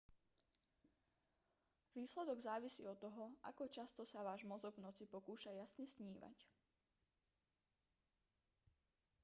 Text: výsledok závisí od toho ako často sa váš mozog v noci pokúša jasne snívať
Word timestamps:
výsledok 1.95 2.39
závisí 2.49 2.83
od 2.93 2.97
toho 3.05 3.25
ako 3.49 3.63
často 3.77 4.01
sa 4.11 4.19
váš 4.27 4.41
mozog 4.51 4.73
v 4.81 4.89
noci 4.89 5.03
pokúša 5.15 5.51
jasne 5.61 5.85
snívať 5.85 6.49